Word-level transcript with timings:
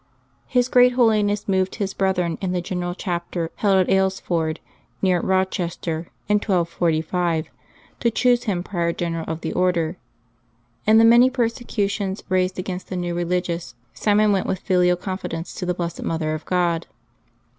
His 0.47 0.67
great 0.67 0.93
holiness 0.93 1.47
moved 1.47 1.75
his 1.75 1.93
brethren 1.93 2.39
in 2.41 2.53
the 2.53 2.59
general 2.61 2.95
chapter 2.95 3.51
held 3.57 3.77
at 3.77 3.87
Aylesford, 3.87 4.57
near 4.99 5.21
Eochester, 5.21 6.07
in 6.27 6.37
1245, 6.39 7.45
to 7.99 8.09
choose 8.09 8.45
him 8.45 8.63
prior 8.63 8.93
general 8.93 9.25
of 9.27 9.41
the 9.41 9.53
Order. 9.53 9.97
In 10.87 10.97
the 10.97 11.05
many 11.05 11.29
persecutions 11.29 12.23
raised 12.29 12.57
against 12.57 12.87
the 12.89 12.95
new 12.97 13.13
religious, 13.13 13.75
Simon 13.93 14.31
went 14.31 14.47
with 14.47 14.57
filial 14.57 14.97
confidence 14.97 15.53
to 15.53 15.67
the 15.67 15.73
Blessed 15.75 16.01
Mother 16.01 16.33
of 16.33 16.45
God. 16.45 16.87